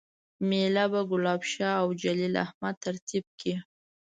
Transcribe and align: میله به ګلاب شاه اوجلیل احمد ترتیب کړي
میله 0.49 0.85
به 0.91 1.01
ګلاب 1.09 1.41
شاه 1.51 1.77
اوجلیل 1.83 2.33
احمد 2.45 2.75
ترتیب 2.85 3.23
کړي 3.39 3.55